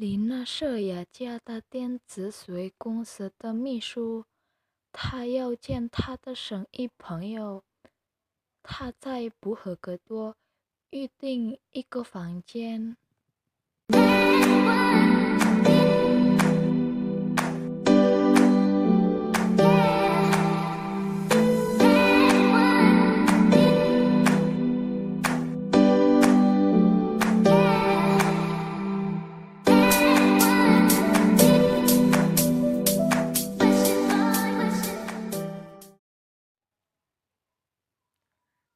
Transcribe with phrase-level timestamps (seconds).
[0.00, 4.24] 林娜舍雅家的电子水公司的秘书，
[4.92, 7.64] 她要见她的生意朋友。
[8.62, 10.36] 她在布荷格多
[10.88, 12.96] 预订一个房间。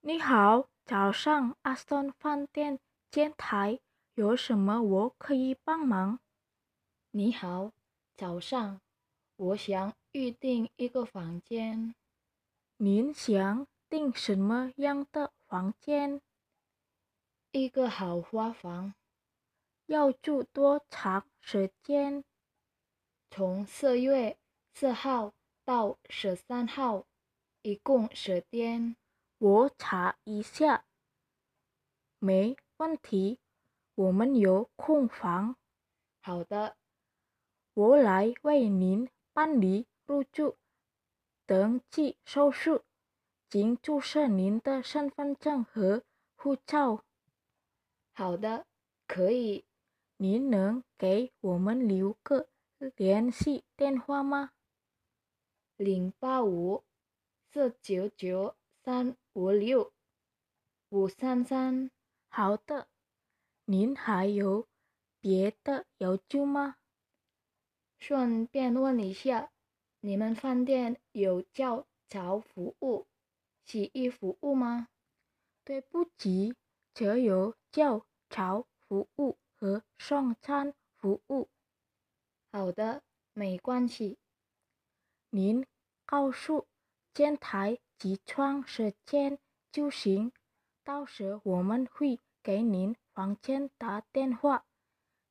[0.06, 2.78] 你好，早上，阿斯顿饭店
[3.10, 3.80] 前台，
[4.16, 6.20] 有什么我可以帮忙？
[7.10, 7.72] 你好，
[8.14, 8.82] 早上，
[9.36, 11.94] 我想预订一个房间。
[12.77, 16.20] 您想订什么样的房间？
[17.52, 18.92] 一个豪华房。
[19.86, 22.22] 要住多长时间？
[23.30, 24.36] 从四月
[24.74, 25.33] 四号
[25.64, 27.06] 到十三号，
[27.62, 28.96] 一共十天。
[29.45, 30.87] 我查一下，
[32.19, 33.39] 没问题。
[33.95, 35.56] 我们有空房。
[36.23, 36.78] 好的，
[37.75, 40.56] 我来为您办理入住
[41.45, 42.81] 登记手续，
[43.51, 46.05] 请出示您的身份证和
[46.36, 47.05] 护照。
[48.14, 48.64] 好的，
[49.06, 49.67] 可以。
[50.17, 52.48] 您能给我们留个
[52.97, 54.53] 联系电话吗？
[55.77, 56.83] 零八五
[57.53, 58.56] 四九九。
[58.84, 59.94] 三五六
[60.90, 61.90] 五三三，
[62.28, 62.86] 好的。
[63.64, 64.68] 您还有
[65.20, 66.77] 别的要求吗？
[67.98, 69.50] 顺便问一下，
[70.00, 73.06] 你们饭店有叫早服务、
[73.64, 74.88] 洗衣服务吗？
[75.64, 76.55] 对不起，
[76.92, 81.48] 只有叫早服务和送餐服务。
[82.52, 84.18] 好的，没关系。
[85.30, 85.66] 您
[86.05, 86.66] 告诉
[87.14, 87.78] 前台。
[88.05, 89.39] 起床时间
[89.73, 90.31] 就行，
[90.83, 94.67] 到时我们会给您房间打电话，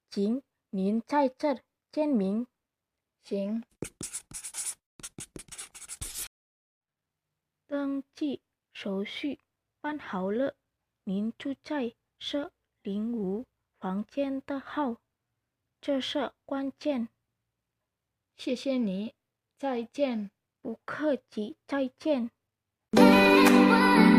[0.10, 0.42] 请
[0.72, 1.62] 您在这
[1.92, 2.48] 签名。
[3.24, 3.64] 行。
[7.68, 8.42] 登记
[8.74, 9.40] 手续
[9.80, 10.56] 办好了，
[11.04, 12.52] 您住在四
[12.82, 13.46] 零五
[13.80, 14.98] 房间的号，
[15.80, 17.08] 这是关键。
[18.36, 19.14] 谢谢你，
[19.60, 20.32] 再见。
[20.60, 22.32] 不客气，再见。
[23.70, 24.13] one